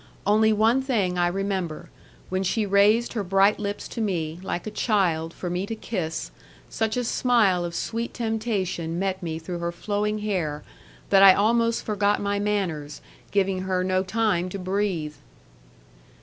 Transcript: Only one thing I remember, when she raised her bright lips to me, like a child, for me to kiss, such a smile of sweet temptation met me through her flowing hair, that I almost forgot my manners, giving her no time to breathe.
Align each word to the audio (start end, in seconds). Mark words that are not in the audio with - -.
Only 0.25 0.51
one 0.51 0.81
thing 0.81 1.19
I 1.19 1.27
remember, 1.27 1.91
when 2.29 2.41
she 2.41 2.65
raised 2.65 3.13
her 3.13 3.23
bright 3.23 3.59
lips 3.59 3.87
to 3.89 4.01
me, 4.01 4.39
like 4.41 4.65
a 4.65 4.71
child, 4.71 5.31
for 5.31 5.47
me 5.47 5.67
to 5.67 5.75
kiss, 5.75 6.31
such 6.71 6.97
a 6.97 7.03
smile 7.03 7.63
of 7.63 7.75
sweet 7.75 8.15
temptation 8.15 8.97
met 8.97 9.21
me 9.21 9.37
through 9.37 9.59
her 9.59 9.71
flowing 9.71 10.17
hair, 10.17 10.63
that 11.11 11.21
I 11.21 11.35
almost 11.35 11.85
forgot 11.85 12.19
my 12.19 12.39
manners, 12.39 12.99
giving 13.29 13.59
her 13.61 13.83
no 13.83 14.01
time 14.01 14.49
to 14.49 14.57
breathe. 14.57 15.13